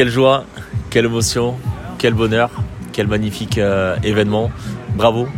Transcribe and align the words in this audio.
Quelle 0.00 0.08
joie, 0.08 0.44
quelle 0.88 1.04
émotion, 1.04 1.56
quel 1.98 2.14
bonheur, 2.14 2.48
quel 2.94 3.06
magnifique 3.06 3.58
euh, 3.58 3.96
événement. 4.02 4.50
Bravo, 4.96 5.28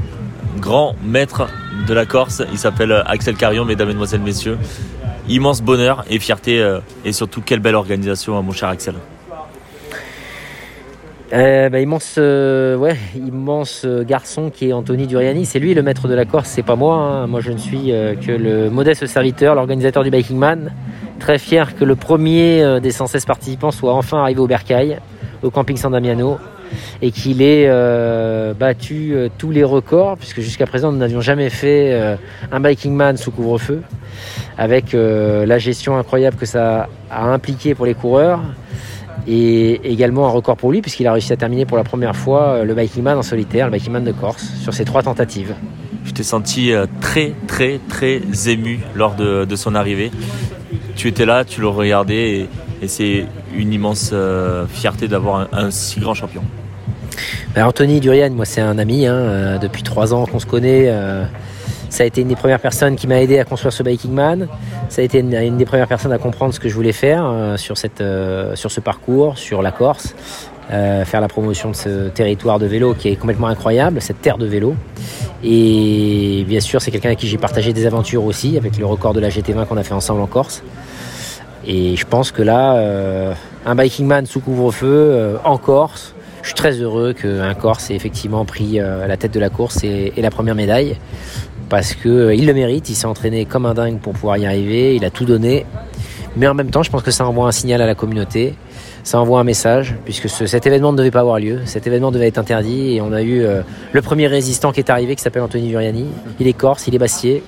grand 0.60 0.94
maître 1.02 1.48
de 1.88 1.92
la 1.92 2.06
Corse. 2.06 2.44
Il 2.52 2.58
s'appelle 2.58 2.92
Axel 3.06 3.34
Carion, 3.34 3.64
mesdames, 3.64 3.88
mesdemoiselles, 3.88 4.20
messieurs. 4.20 4.58
Immense 5.28 5.62
bonheur 5.62 6.04
et 6.08 6.20
fierté 6.20 6.62
euh, 6.62 6.78
et 7.04 7.10
surtout 7.10 7.40
quelle 7.40 7.58
belle 7.58 7.74
organisation, 7.74 8.38
hein, 8.38 8.42
mon 8.42 8.52
cher 8.52 8.68
Axel. 8.68 8.94
Euh, 11.32 11.68
bah, 11.68 11.80
immense, 11.80 12.14
euh, 12.18 14.04
garçon 14.04 14.50
qui 14.50 14.68
est 14.68 14.72
Anthony 14.72 15.08
Duriani. 15.08 15.44
C'est 15.44 15.58
lui 15.58 15.74
le 15.74 15.82
maître 15.82 16.06
de 16.06 16.14
la 16.14 16.24
Corse, 16.24 16.48
c'est 16.48 16.62
pas 16.62 16.76
moi. 16.76 16.94
hein. 16.94 17.26
Moi, 17.26 17.40
je 17.40 17.50
ne 17.50 17.58
suis 17.58 17.90
euh, 17.90 18.14
que 18.14 18.30
le 18.30 18.70
modeste 18.70 19.06
serviteur, 19.06 19.56
l'organisateur 19.56 20.04
du 20.04 20.10
Biking 20.10 20.38
Man. 20.38 20.70
Très 21.22 21.38
fier 21.38 21.76
que 21.76 21.84
le 21.84 21.94
premier 21.94 22.64
euh, 22.64 22.80
des 22.80 22.90
116 22.90 23.26
participants 23.26 23.70
soit 23.70 23.94
enfin 23.94 24.22
arrivé 24.22 24.40
au 24.40 24.48
Bercail, 24.48 24.98
au 25.44 25.50
camping 25.50 25.76
San 25.76 25.92
Damiano, 25.92 26.38
et 27.00 27.12
qu'il 27.12 27.42
ait 27.42 27.66
euh, 27.68 28.54
battu 28.54 29.14
euh, 29.14 29.28
tous 29.38 29.52
les 29.52 29.62
records, 29.62 30.16
puisque 30.18 30.40
jusqu'à 30.40 30.66
présent, 30.66 30.90
nous 30.90 30.98
n'avions 30.98 31.20
jamais 31.20 31.48
fait 31.48 32.18
un 32.50 32.58
Biking 32.58 32.92
Man 32.92 33.16
sous 33.16 33.30
couvre-feu, 33.30 33.82
avec 34.58 34.94
la 34.94 35.58
gestion 35.58 35.96
incroyable 35.96 36.36
que 36.36 36.46
ça 36.46 36.88
a 37.08 37.24
impliqué 37.26 37.76
pour 37.76 37.86
les 37.86 37.94
coureurs 37.94 38.40
et 39.28 39.92
également 39.92 40.26
un 40.26 40.30
record 40.30 40.56
pour 40.56 40.72
lui 40.72 40.82
puisqu'il 40.82 41.06
a 41.06 41.12
réussi 41.12 41.32
à 41.32 41.36
terminer 41.36 41.64
pour 41.64 41.76
la 41.76 41.84
première 41.84 42.16
fois 42.16 42.64
le 42.64 42.74
Biking 42.74 43.04
Man 43.04 43.16
en 43.16 43.22
solitaire, 43.22 43.66
le 43.66 43.72
Biking 43.72 43.92
Man 43.92 44.02
de 44.02 44.10
Corse, 44.10 44.44
sur 44.60 44.74
ses 44.74 44.84
trois 44.84 45.04
tentatives. 45.04 45.54
Je 46.04 46.10
t'ai 46.10 46.24
senti 46.24 46.72
très 47.00 47.32
très 47.46 47.78
très 47.88 48.20
ému 48.48 48.80
lors 48.96 49.14
de 49.14 49.56
son 49.56 49.76
arrivée. 49.76 50.10
Tu 50.96 51.08
étais 51.08 51.26
là, 51.26 51.44
tu 51.44 51.60
le 51.60 51.68
regardais 51.68 52.48
et, 52.82 52.88
c'est 52.88 53.26
une 53.54 53.72
immense 53.72 54.10
euh, 54.12 54.66
fierté 54.66 55.06
d'avoir 55.06 55.48
un, 55.52 55.70
si 55.70 56.00
grand 56.00 56.14
champion. 56.14 56.42
Ben, 57.54 57.64
Anthony 57.64 58.00
Durian, 58.00 58.30
moi 58.30 58.44
c'est 58.44 58.60
un 58.60 58.76
ami, 58.76 59.06
hein, 59.06 59.14
euh, 59.14 59.58
depuis 59.58 59.84
trois 59.84 60.12
ans 60.12 60.26
qu'on 60.26 60.40
se 60.40 60.46
connaît. 60.46 60.86
euh, 60.88 61.24
ça 61.90 62.02
a 62.02 62.06
été 62.06 62.22
une 62.22 62.28
des 62.28 62.36
premières 62.36 62.58
personnes 62.58 62.96
qui 62.96 63.06
m'a 63.06 63.20
aidé 63.20 63.38
à 63.38 63.44
construire 63.44 63.72
ce 63.72 63.82
Biking 63.82 64.12
Man. 64.12 64.48
Ça 64.88 65.02
a 65.02 65.04
été 65.04 65.20
une, 65.20 65.56
des 65.56 65.64
premières 65.64 65.86
personnes 65.86 66.12
à 66.12 66.18
comprendre 66.18 66.54
ce 66.54 66.58
que 66.58 66.68
je 66.68 66.74
voulais 66.74 66.92
faire 66.92 67.54
sur, 67.58 67.76
sur 67.76 68.70
ce 68.70 68.80
parcours, 68.80 69.36
sur 69.36 69.60
la 69.60 69.72
Corse. 69.72 70.14
faire 70.70 71.20
la 71.20 71.28
promotion 71.28 71.70
de 71.70 71.76
ce 71.76 72.08
territoire 72.08 72.58
de 72.58 72.64
vélo 72.64 72.94
qui 72.94 73.08
est 73.08 73.16
complètement 73.16 73.48
incroyable, 73.48 74.00
cette 74.00 74.22
terre 74.22 74.38
de 74.38 74.46
vélo. 74.46 74.74
Et 75.44 76.44
bien 76.48 76.60
sûr, 76.60 76.80
c'est 76.80 76.90
quelqu'un 76.90 77.10
avec 77.10 77.18
qui 77.18 77.26
j'ai 77.26 77.38
partagé 77.38 77.72
des 77.72 77.84
aventures 77.84 78.24
aussi, 78.24 78.56
avec 78.56 78.78
le 78.78 78.86
record 78.86 79.12
de 79.12 79.20
la 79.20 79.28
GT20 79.28 79.66
qu'on 79.66 79.76
a 79.76 79.82
fait 79.82 79.94
ensemble 79.94 80.20
en 80.20 80.26
Corse. 80.26 80.62
Et 81.66 81.96
je 81.96 82.06
pense 82.06 82.32
que 82.32 82.42
là, 82.42 82.74
euh, 82.76 83.34
un 83.66 83.74
biking 83.74 84.06
man 84.06 84.26
sous 84.26 84.40
couvre-feu 84.40 84.86
euh, 84.88 85.36
en 85.44 85.58
Corse, 85.58 86.14
je 86.42 86.48
suis 86.48 86.54
très 86.56 86.72
heureux 86.72 87.12
qu'un 87.12 87.54
Corse 87.54 87.90
ait 87.90 87.94
effectivement 87.94 88.44
pris 88.44 88.80
euh, 88.80 89.06
la 89.06 89.16
tête 89.16 89.32
de 89.32 89.38
la 89.38 89.48
course 89.48 89.84
et, 89.84 90.12
la 90.16 90.30
première 90.30 90.56
médaille. 90.56 90.96
Parce 91.68 91.94
qu'il 91.94 92.46
le 92.46 92.52
mérite, 92.52 92.90
il 92.90 92.94
s'est 92.94 93.06
entraîné 93.06 93.44
comme 93.44 93.64
un 93.64 93.74
dingue 93.74 93.98
pour 93.98 94.12
pouvoir 94.12 94.36
y 94.38 94.44
arriver, 94.44 94.96
il 94.96 95.04
a 95.04 95.10
tout 95.10 95.24
donné. 95.24 95.64
Mais 96.36 96.48
en 96.48 96.54
même 96.54 96.70
temps, 96.70 96.82
je 96.82 96.90
pense 96.90 97.02
que 97.02 97.10
ça 97.10 97.26
envoie 97.26 97.46
un 97.46 97.52
signal 97.52 97.80
à 97.80 97.86
la 97.86 97.94
communauté, 97.94 98.54
ça 99.04 99.20
envoie 99.20 99.38
un 99.40 99.44
message, 99.44 99.94
puisque 100.04 100.28
ce- 100.28 100.46
cet 100.46 100.66
événement 100.66 100.92
ne 100.92 100.98
devait 100.98 101.10
pas 101.10 101.20
avoir 101.20 101.38
lieu, 101.38 101.60
cet 101.64 101.86
événement 101.86 102.10
devait 102.10 102.28
être 102.28 102.38
interdit, 102.38 102.96
et 102.96 103.00
on 103.00 103.12
a 103.12 103.22
eu 103.22 103.44
le 103.92 104.02
premier 104.02 104.26
résistant 104.26 104.72
qui 104.72 104.80
est 104.80 104.90
arrivé, 104.90 105.14
qui 105.14 105.22
s'appelle 105.22 105.42
Anthony 105.42 105.68
Duriani. 105.68 106.06
Il 106.40 106.46
est 106.46 106.52
corse, 106.52 106.88
il 106.88 106.94
est 106.94 106.98
bastier, 106.98 107.42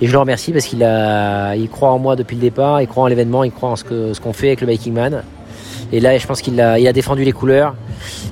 et 0.00 0.06
je 0.06 0.12
le 0.12 0.18
remercie 0.18 0.52
parce 0.52 0.66
qu'il 0.66 0.84
a, 0.84 1.56
il 1.56 1.68
croit 1.68 1.90
en 1.90 1.98
moi 1.98 2.14
depuis 2.14 2.36
le 2.36 2.40
départ, 2.40 2.80
il 2.80 2.86
croit 2.86 3.04
en 3.04 3.06
l'événement, 3.08 3.42
il 3.42 3.50
croit 3.50 3.70
en 3.70 3.76
ce 3.76 3.84
que 3.84 4.12
ce 4.12 4.20
qu'on 4.20 4.32
fait 4.32 4.48
avec 4.48 4.60
le 4.60 4.68
Biking 4.68 4.94
Man. 4.94 5.24
Et 5.90 6.00
là, 6.00 6.16
je 6.18 6.26
pense 6.26 6.40
qu'il 6.40 6.60
a, 6.60 6.78
il 6.78 6.86
a 6.86 6.92
défendu 6.92 7.24
les 7.24 7.32
couleurs, 7.32 7.74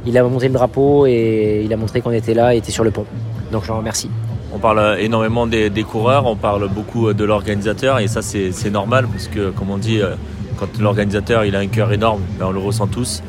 il 0.06 0.16
a 0.16 0.22
monté 0.22 0.46
le 0.46 0.54
drapeau 0.54 1.06
et 1.06 1.62
il 1.64 1.72
a 1.72 1.76
montré 1.76 2.00
qu'on 2.00 2.12
était 2.12 2.34
là 2.34 2.54
et 2.54 2.58
était 2.58 2.70
sur 2.70 2.84
le 2.84 2.90
pont. 2.90 3.06
Donc 3.50 3.64
je 3.64 3.68
le 3.68 3.74
remercie. 3.74 4.10
On 4.54 4.58
parle 4.58 4.98
énormément 5.00 5.46
des, 5.46 5.70
coureurs, 5.82 6.26
on 6.26 6.36
parle 6.36 6.68
beaucoup 6.68 7.12
de 7.12 7.24
l'organisateur 7.24 7.98
et 7.98 8.06
ça 8.06 8.22
c'est 8.22 8.70
normal 8.70 9.08
parce 9.10 9.26
que 9.26 9.50
comme 9.50 9.70
on 9.70 9.78
dit, 9.78 10.00
euh, 10.00 10.14
quand 10.58 10.78
l'organisateur 10.78 11.44
il 11.44 11.56
a 11.56 11.58
un 11.58 11.66
cœur 11.66 11.92
énorme, 11.92 12.22
ben, 12.38 12.46
on 12.46 12.52
le 12.52 12.60
ressent 12.60 12.86
tous. 12.86 13.22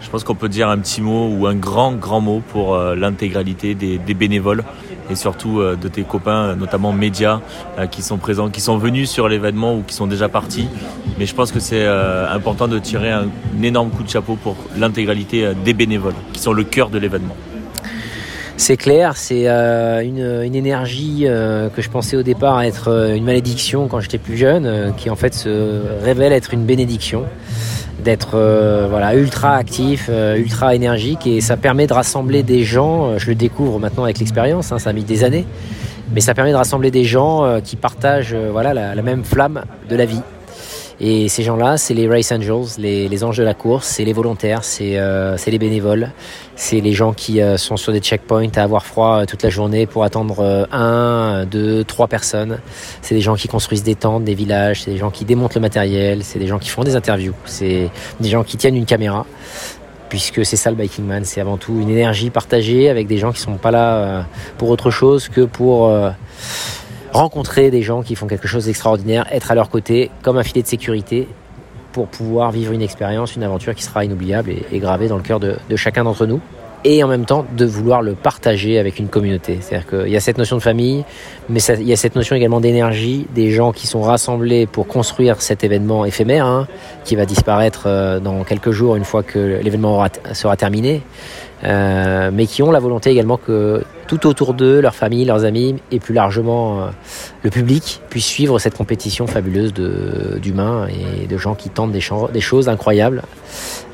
Je 0.00 0.10
pense 0.10 0.24
qu'on 0.24 0.34
peut 0.34 0.48
dire 0.48 0.68
un 0.68 0.78
petit 0.78 1.00
mot 1.00 1.28
ou 1.28 1.46
un 1.46 1.54
grand 1.54 1.92
grand 1.92 2.20
mot 2.20 2.42
pour 2.52 2.74
euh, 2.74 2.94
l'intégralité 2.96 3.74
des 3.74 4.14
bénévoles 4.14 4.64
et 5.10 5.16
surtout 5.16 5.60
euh, 5.60 5.76
de 5.76 5.88
tes 5.88 6.02
copains, 6.02 6.50
euh, 6.50 6.54
notamment 6.54 6.92
médias, 6.92 7.40
euh, 7.78 7.86
qui 7.86 8.02
sont 8.02 8.18
présents, 8.18 8.48
qui 8.48 8.60
sont 8.60 8.78
venus 8.78 9.10
sur 9.10 9.28
l'événement 9.28 9.76
ou 9.76 9.82
qui 9.82 9.94
sont 9.94 10.06
déjà 10.06 10.28
partis. 10.28 10.68
Mais 11.18 11.26
je 11.26 11.34
pense 11.34 11.52
que 11.52 11.60
c'est 11.60 11.86
important 11.86 12.66
de 12.66 12.78
tirer 12.78 13.10
un, 13.10 13.28
énorme 13.62 13.90
coup 13.90 14.02
de 14.02 14.08
chapeau 14.08 14.36
pour 14.36 14.56
l'intégralité 14.76 15.52
des 15.64 15.72
bénévoles, 15.72 16.14
qui 16.32 16.40
sont 16.40 16.52
le 16.52 16.64
cœur 16.64 16.90
de 16.90 16.98
l'événement. 16.98 17.36
C'est 18.56 18.76
clair, 18.76 19.16
c'est 19.16 19.46
une, 19.46 20.54
énergie 20.54 21.24
que 21.24 21.82
je 21.82 21.88
pensais 21.88 22.16
au 22.16 22.24
départ 22.24 22.62
être 22.62 23.12
une 23.14 23.24
malédiction 23.24 23.86
quand 23.86 24.00
j'étais 24.00 24.18
plus 24.18 24.36
jeune, 24.36 24.92
qui 24.96 25.08
en 25.08 25.16
fait 25.16 25.34
se 25.34 25.82
révèle 26.02 26.32
être 26.32 26.52
une 26.52 26.64
bénédiction, 26.64 27.24
d'être 28.04 28.34
euh, 28.34 28.86
voilà 28.88 29.14
ultra 29.14 29.56
actif, 29.56 30.08
euh, 30.08 30.36
ultra 30.36 30.74
énergique, 30.74 31.26
et 31.26 31.40
ça 31.40 31.56
permet 31.56 31.86
de 31.86 31.92
rassembler 31.94 32.42
des 32.42 32.62
gens. 32.62 33.08
euh, 33.08 33.18
Je 33.18 33.26
le 33.28 33.34
découvre 33.34 33.80
maintenant 33.80 34.04
avec 34.04 34.18
l'expérience, 34.20 34.70
hein, 34.70 34.78
ça 34.78 34.90
a 34.90 34.92
mis 34.92 35.02
des 35.02 35.24
années, 35.24 35.46
mais 36.14 36.20
ça 36.20 36.34
permet 36.34 36.52
de 36.52 36.56
rassembler 36.56 36.90
des 36.90 37.04
gens 37.04 37.60
qui 37.64 37.76
partagent 37.76 38.36
voilà 38.52 38.74
la 38.74 39.02
même 39.02 39.24
flamme 39.24 39.64
de 39.88 39.96
la 39.96 40.04
vie. 40.04 40.20
Et 41.00 41.28
ces 41.28 41.42
gens-là, 41.42 41.76
c'est 41.76 41.94
les 41.94 42.08
Race 42.08 42.30
Angels, 42.30 42.78
les, 42.78 43.08
les 43.08 43.24
anges 43.24 43.36
de 43.36 43.42
la 43.42 43.54
course, 43.54 43.86
c'est 43.86 44.04
les 44.04 44.12
volontaires, 44.12 44.62
c'est 44.62 44.96
euh, 44.96 45.36
les 45.46 45.58
bénévoles, 45.58 46.12
c'est 46.56 46.80
les 46.80 46.92
gens 46.92 47.12
qui 47.12 47.40
euh, 47.40 47.56
sont 47.56 47.76
sur 47.76 47.92
des 47.92 48.00
checkpoints 48.00 48.50
à 48.56 48.62
avoir 48.62 48.86
froid 48.86 49.22
euh, 49.22 49.26
toute 49.26 49.42
la 49.42 49.50
journée 49.50 49.86
pour 49.86 50.04
attendre 50.04 50.40
euh, 50.40 50.66
un, 50.70 51.46
deux, 51.46 51.82
trois 51.84 52.06
personnes. 52.06 52.60
C'est 53.02 53.14
des 53.14 53.20
gens 53.20 53.34
qui 53.34 53.48
construisent 53.48 53.82
des 53.82 53.96
tentes, 53.96 54.24
des 54.24 54.34
villages, 54.34 54.82
c'est 54.82 54.92
des 54.92 54.98
gens 54.98 55.10
qui 55.10 55.24
démontent 55.24 55.54
le 55.56 55.60
matériel, 55.60 56.22
c'est 56.22 56.38
des 56.38 56.46
gens 56.46 56.58
qui 56.58 56.70
font 56.70 56.84
des 56.84 56.94
interviews, 56.94 57.34
c'est 57.44 57.90
des 58.20 58.28
gens 58.28 58.44
qui 58.44 58.56
tiennent 58.56 58.76
une 58.76 58.86
caméra. 58.86 59.26
Puisque 60.08 60.44
c'est 60.46 60.56
ça 60.56 60.70
le 60.70 60.76
Biking 60.76 61.04
Man, 61.04 61.24
c'est 61.24 61.40
avant 61.40 61.56
tout 61.56 61.80
une 61.80 61.90
énergie 61.90 62.30
partagée 62.30 62.88
avec 62.88 63.08
des 63.08 63.18
gens 63.18 63.32
qui 63.32 63.40
sont 63.40 63.54
pas 63.54 63.72
là 63.72 63.96
euh, 63.96 64.22
pour 64.58 64.70
autre 64.70 64.90
chose 64.90 65.28
que 65.28 65.40
pour 65.40 65.88
euh, 65.88 66.10
rencontrer 67.14 67.70
des 67.70 67.80
gens 67.80 68.02
qui 68.02 68.16
font 68.16 68.26
quelque 68.26 68.48
chose 68.48 68.66
d'extraordinaire, 68.66 69.26
être 69.30 69.50
à 69.50 69.54
leur 69.54 69.70
côté 69.70 70.10
comme 70.22 70.36
un 70.36 70.42
filet 70.42 70.62
de 70.62 70.66
sécurité 70.66 71.28
pour 71.92 72.08
pouvoir 72.08 72.50
vivre 72.50 72.72
une 72.72 72.82
expérience, 72.82 73.36
une 73.36 73.44
aventure 73.44 73.74
qui 73.74 73.84
sera 73.84 74.04
inoubliable 74.04 74.52
et, 74.72 74.78
gravée 74.80 75.06
dans 75.06 75.16
le 75.16 75.22
cœur 75.22 75.38
de, 75.38 75.56
chacun 75.76 76.02
d'entre 76.02 76.26
nous. 76.26 76.40
Et 76.86 77.02
en 77.02 77.08
même 77.08 77.24
temps 77.24 77.46
de 77.56 77.64
vouloir 77.64 78.02
le 78.02 78.12
partager 78.12 78.78
avec 78.78 78.98
une 78.98 79.08
communauté. 79.08 79.58
C'est-à-dire 79.62 79.88
qu'il 79.88 80.12
y 80.12 80.16
a 80.16 80.20
cette 80.20 80.36
notion 80.36 80.56
de 80.56 80.62
famille, 80.62 81.04
mais 81.48 81.60
il 81.62 81.88
y 81.88 81.94
a 81.94 81.96
cette 81.96 82.14
notion 82.14 82.36
également 82.36 82.60
d'énergie, 82.60 83.26
des 83.34 83.52
gens 83.52 83.72
qui 83.72 83.86
sont 83.86 84.02
rassemblés 84.02 84.66
pour 84.66 84.86
construire 84.86 85.40
cet 85.40 85.64
événement 85.64 86.04
éphémère, 86.04 86.44
hein, 86.44 86.66
qui 87.04 87.16
va 87.16 87.24
disparaître 87.24 87.84
euh, 87.86 88.20
dans 88.20 88.44
quelques 88.44 88.72
jours 88.72 88.96
une 88.96 89.04
fois 89.04 89.22
que 89.22 89.60
l'événement 89.62 90.04
sera 90.34 90.56
terminé, 90.56 91.00
euh, 91.64 92.30
mais 92.32 92.46
qui 92.46 92.62
ont 92.62 92.70
la 92.70 92.78
volonté 92.80 93.10
également 93.10 93.36
que 93.36 93.82
tout 94.06 94.26
autour 94.26 94.52
d'eux, 94.54 94.80
leurs 94.80 94.94
familles, 94.94 95.24
leurs 95.24 95.44
amis 95.44 95.76
et 95.90 95.98
plus 95.98 96.12
largement 96.14 96.80
euh, 96.82 96.86
le 97.42 97.50
public 97.50 98.00
puisse 98.10 98.26
suivre 98.26 98.58
cette 98.58 98.76
compétition 98.76 99.26
fabuleuse 99.26 99.72
d'humains 99.72 100.86
et 101.22 101.26
de 101.26 101.38
gens 101.38 101.54
qui 101.54 101.70
tentent 101.70 101.92
des, 101.92 102.00
cho- 102.00 102.28
des 102.32 102.40
choses 102.42 102.68
incroyables 102.68 103.22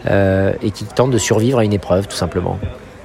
euh, 0.09 0.53
et 0.63 0.71
qui 0.71 0.85
tentent 0.85 1.11
de 1.13 1.19
survivre 1.19 1.59
à 1.59 1.65
une 1.65 1.73
épreuve 1.73 2.09
tout 2.09 2.17
simplement. 2.17 2.59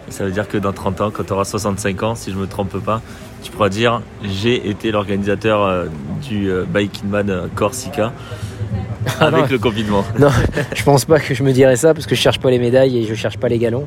Ça 0.09 0.23
veut 0.23 0.31
dire 0.31 0.47
que 0.47 0.57
dans 0.57 0.71
30 0.73 1.01
ans, 1.01 1.11
quand 1.11 1.23
tu 1.23 1.33
auras 1.33 1.45
65 1.45 2.03
ans, 2.03 2.15
si 2.15 2.31
je 2.31 2.37
me 2.37 2.45
trompe 2.47 2.77
pas, 2.83 3.01
tu 3.43 3.51
pourras 3.51 3.69
dire 3.69 4.01
j'ai 4.23 4.69
été 4.69 4.91
l'organisateur 4.91 5.85
du 6.27 6.49
Biking 6.67 7.09
Man 7.09 7.29
euh, 7.29 7.47
Corsica 7.53 8.11
Ah 9.19 9.25
avec 9.25 9.41
non. 9.41 9.47
le 9.51 9.59
confinement. 9.59 10.03
Non, 10.17 10.29
je 10.73 10.83
pense 10.83 11.05
pas 11.05 11.19
que 11.19 11.35
je 11.35 11.43
me 11.43 11.51
dirais 11.51 11.75
ça 11.75 11.93
parce 11.93 12.07
que 12.07 12.15
je 12.15 12.21
cherche 12.21 12.39
pas 12.39 12.49
les 12.49 12.57
médailles 12.57 12.97
et 12.97 13.05
je 13.05 13.13
cherche 13.13 13.37
pas 13.37 13.47
les 13.47 13.59
galons. 13.59 13.85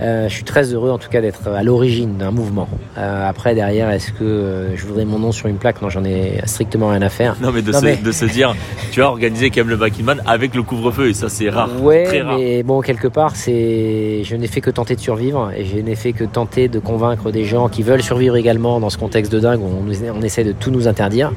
Euh, 0.00 0.28
je 0.28 0.34
suis 0.34 0.44
très 0.44 0.72
heureux 0.72 0.90
en 0.90 0.98
tout 0.98 1.08
cas 1.10 1.20
d'être 1.20 1.48
à 1.48 1.62
l'origine 1.62 2.16
d'un 2.16 2.30
mouvement. 2.30 2.68
Euh, 2.98 3.28
après 3.28 3.54
derrière, 3.54 3.90
est-ce 3.90 4.10
que 4.12 4.24
euh, 4.24 4.76
je 4.76 4.84
voudrais 4.86 5.04
mon 5.04 5.18
nom 5.18 5.32
sur 5.32 5.46
une 5.48 5.56
plaque? 5.56 5.80
Non, 5.82 5.90
j'en 5.90 6.04
ai 6.04 6.40
strictement 6.46 6.88
rien 6.88 7.02
à 7.02 7.08
faire. 7.08 7.36
Non 7.40 7.52
mais 7.52 7.62
de, 7.62 7.70
Non, 7.72 7.78
se, 7.80 7.84
mais- 7.84 7.96
de 7.96 8.10
se 8.12 8.24
dire 8.24 8.54
tu 8.90 9.02
as 9.02 9.08
organisé 9.08 9.50
quand 9.50 9.64
même 9.64 9.68
le 9.78 10.02
Man 10.02 10.22
avec 10.26 10.54
le 10.54 10.62
couvre-feu 10.62 11.08
et 11.10 11.14
ça 11.14 11.28
c'est 11.28 11.48
rare, 11.50 11.68
Ouais, 11.80 12.04
très 12.04 12.22
rare. 12.22 12.38
mais 12.38 12.62
bon, 12.62 12.80
quelque 12.80 13.06
part, 13.08 13.36
c'est, 13.36 14.22
je 14.24 14.34
n'ai 14.36 14.46
fait 14.48 14.60
que 14.60 14.70
tenter 14.70 14.96
de 14.96 15.00
survivre 15.00 15.50
et 15.56 15.64
je 15.64 15.76
n'ai 15.78 15.94
fait 15.94 16.12
que 16.12 16.24
tenter 16.24 16.68
de 16.68 16.78
convaincre 16.78 17.30
des 17.30 17.44
gens 17.44 17.68
qui 17.68 17.82
veulent 17.82 18.02
survivre 18.02 18.36
également 18.36 18.80
dans 18.80 18.90
ce 18.90 18.98
contexte 18.98 19.30
de 19.32 19.38
dingue 19.40 19.60
où 19.60 19.68
on 19.86 20.22
essaie 20.22 20.44
de 20.44 20.52
tout 20.52 20.70
nous 20.70 20.88
interdire. 20.88 21.32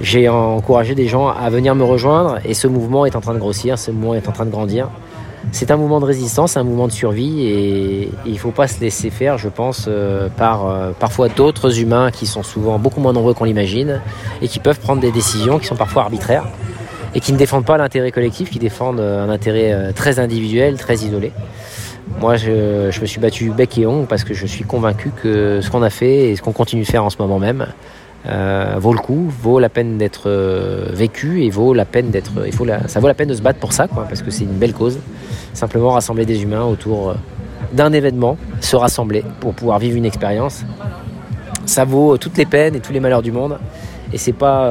J'ai 0.00 0.28
encouragé 0.28 0.94
des 0.94 1.06
gens 1.06 1.28
à 1.28 1.48
venir 1.50 1.74
me 1.74 1.84
rejoindre 1.84 2.38
et 2.44 2.54
ce 2.54 2.66
mouvement 2.66 3.04
est 3.06 3.14
en 3.16 3.20
train 3.20 3.34
de 3.34 3.38
grossir, 3.38 3.78
ce 3.78 3.90
mouvement 3.90 4.14
est 4.14 4.28
en 4.28 4.32
train 4.32 4.46
de 4.46 4.50
grandir. 4.50 4.88
C'est 5.50 5.70
un 5.70 5.76
mouvement 5.76 6.00
de 6.00 6.04
résistance, 6.04 6.56
un 6.56 6.62
mouvement 6.62 6.86
de 6.86 6.92
survie 6.92 7.46
et 7.46 8.10
il 8.24 8.32
ne 8.32 8.38
faut 8.38 8.52
pas 8.52 8.68
se 8.68 8.80
laisser 8.80 9.10
faire, 9.10 9.38
je 9.38 9.48
pense, 9.48 9.86
euh, 9.88 10.28
par 10.28 10.66
euh, 10.66 10.92
parfois 10.98 11.28
d'autres 11.28 11.80
humains 11.80 12.10
qui 12.10 12.26
sont 12.26 12.42
souvent 12.42 12.78
beaucoup 12.78 13.00
moins 13.00 13.12
nombreux 13.12 13.34
qu'on 13.34 13.44
l'imagine 13.44 14.00
et 14.40 14.48
qui 14.48 14.60
peuvent 14.60 14.78
prendre 14.78 15.00
des 15.00 15.10
décisions 15.10 15.58
qui 15.58 15.66
sont 15.66 15.76
parfois 15.76 16.02
arbitraires. 16.02 16.46
et 17.14 17.20
qui 17.20 17.32
ne 17.34 17.36
défendent 17.36 17.66
pas 17.66 17.76
l'intérêt 17.76 18.10
collectif, 18.10 18.48
qui 18.48 18.58
défendent 18.58 19.00
un 19.00 19.28
intérêt 19.28 19.92
très 19.92 20.18
individuel, 20.18 20.78
très 20.78 20.94
isolé. 20.94 21.30
Moi, 22.20 22.36
je, 22.36 23.00
me 23.00 23.06
suis 23.06 23.20
battu 23.20 23.50
bec 23.50 23.76
et 23.76 23.86
ongle 23.86 24.06
parce 24.06 24.24
que 24.24 24.32
je 24.32 24.46
suis 24.46 24.64
convaincu 24.64 25.10
que 25.22 25.60
ce 25.60 25.70
qu'on 25.70 25.82
a 25.82 25.90
fait 25.90 26.30
et 26.30 26.36
ce 26.36 26.42
qu'on 26.42 26.52
continue 26.52 26.82
de 26.82 26.86
faire 26.86 27.04
en 27.04 27.10
ce 27.10 27.18
moment 27.18 27.38
même 27.38 27.66
euh, 28.26 28.76
vaut 28.78 28.92
le 28.92 29.00
coup, 29.00 29.28
vaut 29.42 29.58
la 29.58 29.68
peine 29.68 29.98
d'être 29.98 30.24
euh, 30.26 30.90
vécu 30.92 31.42
et 31.42 31.50
vaut 31.50 31.74
la 31.74 31.84
peine 31.84 32.10
d'être. 32.10 32.30
Il 32.46 32.52
faut 32.52 32.66
ça 32.86 33.00
vaut 33.00 33.08
la 33.08 33.14
peine 33.14 33.28
de 33.28 33.34
se 33.34 33.42
battre 33.42 33.58
pour 33.58 33.72
ça, 33.72 33.88
parce 33.88 34.22
que 34.22 34.30
c'est 34.30 34.44
une 34.44 34.58
belle 34.58 34.72
cause. 34.72 34.98
Simplement 35.52 35.90
rassembler 35.90 36.26
des 36.26 36.42
humains 36.42 36.64
autour 36.64 37.10
euh, 37.10 37.14
d'un 37.72 37.92
événement, 37.92 38.36
se 38.60 38.76
rassembler 38.76 39.24
pour 39.40 39.54
pouvoir 39.54 39.78
vivre 39.78 39.96
une 39.96 40.04
expérience. 40.04 40.64
Ça 41.66 41.84
vaut 41.84 42.16
toutes 42.18 42.36
les 42.36 42.46
peines 42.46 42.74
et 42.74 42.80
tous 42.80 42.92
les 42.92 43.00
malheurs 43.00 43.22
du 43.22 43.32
monde. 43.32 43.58
Et 44.12 44.18
c'est 44.18 44.32
pas 44.32 44.70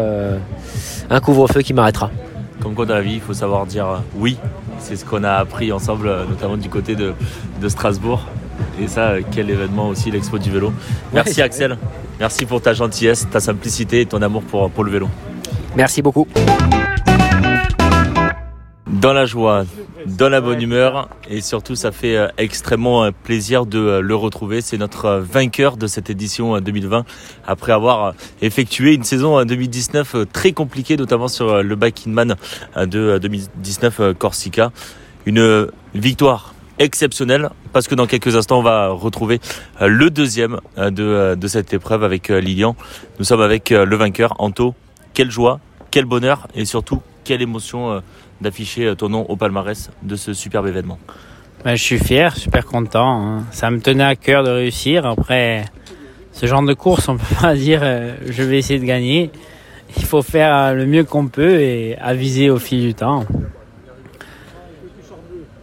un 1.09 1.19
couvre-feu 1.19 1.61
qui 1.61 1.73
m'arrêtera. 1.73 2.11
Comme 2.61 2.75
quoi 2.75 2.85
dans 2.85 2.93
la 2.93 3.01
vie, 3.01 3.15
il 3.15 3.21
faut 3.21 3.33
savoir 3.33 3.65
dire 3.65 4.03
oui 4.15 4.37
c'est 4.81 4.95
ce 4.95 5.05
qu'on 5.05 5.23
a 5.23 5.33
appris 5.33 5.71
ensemble, 5.71 6.07
euh, 6.07 6.25
notamment 6.25 6.57
du 6.57 6.69
côté 6.69 6.95
de, 6.95 7.13
Strasbourg. 7.67 8.27
Et 8.81 8.87
ça, 8.87 9.11
euh, 9.11 9.21
quel 9.31 9.49
événement 9.49 9.87
aussi, 9.89 10.11
l'expo 10.11 10.37
du 10.37 10.51
vélo. 10.51 10.73
Merci 11.13 11.41
Axel. 11.41 11.77
Merci 12.19 12.45
pour 12.45 12.61
ta 12.61 12.73
gentillesse, 12.73 13.27
ta 13.29 13.39
simplicité 13.39 14.01
et 14.01 14.05
ton 14.05 14.21
amour 14.21 14.43
pour, 14.43 14.69
pour 14.69 14.83
le 14.83 14.91
vélo. 14.91 15.07
Merci 15.75 16.01
beaucoup 16.01 16.27
dans 19.01 19.13
la 19.13 19.25
joie, 19.25 19.65
dans 20.05 20.29
la 20.29 20.41
bonne 20.41 20.61
humeur 20.61 21.09
et 21.27 21.41
surtout 21.41 21.75
ça 21.75 21.91
fait 21.91 22.15
euh, 22.15 22.27
extrêmement 22.37 23.03
euh, 23.03 23.09
plaisir 23.11 23.65
de 23.65 23.79
euh, 23.79 23.99
le 23.99 24.13
retrouver. 24.13 24.61
C'est 24.61 24.77
notre 24.77 25.13
vainqueur 25.17 25.75
de 25.75 25.87
cette 25.87 26.11
édition 26.11 26.59
2020 26.59 27.03
après 27.47 27.71
avoir 27.71 28.13
effectué 28.43 28.93
une 28.93 29.03
saison 29.03 29.43
2019 29.43 30.27
très 30.31 30.51
compliquée 30.51 30.97
notamment 30.97 31.27
sur 31.27 31.63
le 31.63 31.75
Bike 31.75 32.05
Man 32.05 32.35
de 32.77 33.17
2019 33.17 34.13
Corsica. 34.19 34.71
Une 35.25 35.67
victoire 35.95 36.53
exceptionnelle 36.77 37.49
parce 37.73 37.87
que 37.87 37.95
dans 37.95 38.05
quelques 38.05 38.35
instants 38.35 38.59
on 38.59 38.63
va 38.63 38.89
retrouver 38.89 39.39
le 39.79 40.11
deuxième 40.11 40.59
de, 40.77 41.35
de 41.35 41.47
cette 41.47 41.73
épreuve 41.73 42.03
avec 42.03 42.29
Lilian. 42.29 42.75
Nous 43.17 43.25
sommes 43.25 43.41
avec 43.41 43.71
le 43.71 43.95
vainqueur 43.95 44.35
Anto. 44.37 44.75
Quelle 45.15 45.31
joie, 45.31 45.59
quel 45.89 46.05
bonheur 46.05 46.47
et 46.53 46.65
surtout 46.65 47.01
quelle 47.23 47.41
émotion 47.41 48.01
d'afficher 48.41 48.87
euh, 48.87 48.95
ton 48.95 49.09
nom 49.09 49.25
au 49.29 49.35
palmarès 49.35 49.89
de 50.01 50.15
ce 50.15 50.33
superbe 50.33 50.67
événement 50.67 50.99
ben, 51.63 51.75
Je 51.75 51.83
suis 51.83 51.99
fier, 51.99 52.35
super 52.35 52.65
content. 52.65 53.21
Hein. 53.21 53.43
Ça 53.51 53.69
me 53.69 53.79
tenait 53.79 54.03
à 54.03 54.15
cœur 54.15 54.43
de 54.43 54.49
réussir. 54.49 55.05
Après, 55.05 55.65
ce 56.33 56.45
genre 56.45 56.63
de 56.63 56.73
course, 56.73 57.07
on 57.07 57.17
peut 57.17 57.35
pas 57.41 57.55
dire 57.55 57.81
euh, 57.83 58.15
je 58.27 58.43
vais 58.43 58.57
essayer 58.57 58.79
de 58.79 58.85
gagner. 58.85 59.31
Il 59.97 60.05
faut 60.05 60.21
faire 60.21 60.73
le 60.73 60.85
mieux 60.85 61.03
qu'on 61.03 61.27
peut 61.27 61.59
et 61.59 61.97
aviser 61.97 62.49
au 62.49 62.57
fil 62.57 62.81
du 62.81 62.93
temps. 62.93 63.25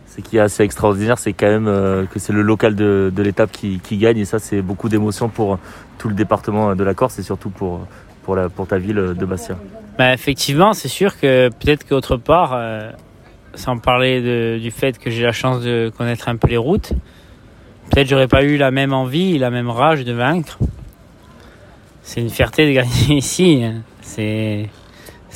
Ce 0.06 0.20
qui 0.20 0.36
est 0.36 0.40
assez 0.40 0.64
extraordinaire, 0.64 1.16
c'est 1.16 1.32
quand 1.32 1.46
même 1.46 1.68
euh, 1.68 2.04
que 2.04 2.18
c'est 2.18 2.32
le 2.32 2.42
local 2.42 2.74
de, 2.74 3.10
l'étape 3.16 3.52
qui, 3.52 3.80
gagne 3.92 4.18
et 4.18 4.24
ça, 4.24 4.38
c'est 4.38 4.60
beaucoup 4.60 4.88
d'émotion 4.88 5.28
pour 5.28 5.58
tout 5.96 6.08
le 6.08 6.14
département 6.14 6.74
de 6.74 6.84
la 6.84 6.92
Corse 6.92 7.18
et 7.18 7.22
surtout 7.22 7.50
pour, 7.50 7.86
pour, 8.24 8.36
la, 8.36 8.48
pour 8.48 8.66
ta 8.66 8.78
ville 8.78 9.14
de 9.16 9.24
Bastia. 9.24 9.56
Bah, 9.98 10.12
effectivement, 10.12 10.74
c'est 10.74 10.88
sûr 10.88 11.18
que 11.18 11.48
peut-être 11.48 11.84
qu'autre 11.86 12.16
part, 12.16 12.52
euh, 12.54 12.92
sans 13.54 13.78
parler 13.78 14.60
du 14.60 14.70
fait 14.70 14.96
que 14.96 15.10
j'ai 15.10 15.24
la 15.24 15.32
chance 15.32 15.60
de 15.60 15.90
connaître 15.98 16.28
un 16.28 16.36
peu 16.36 16.46
les 16.46 16.56
routes, 16.56 16.92
peut-être 17.90 18.06
j'aurais 18.06 18.28
pas 18.28 18.44
eu 18.44 18.56
la 18.56 18.70
même 18.70 18.92
envie, 18.92 19.38
la 19.38 19.50
même 19.50 19.68
rage 19.68 20.04
de 20.04 20.12
vaincre. 20.12 20.56
C'est 22.02 22.20
une 22.20 22.30
fierté 22.30 22.68
de 22.68 22.72
gagner 22.74 22.92
ici. 23.18 23.64
Hein. 23.64 23.82
C'est 24.00 24.70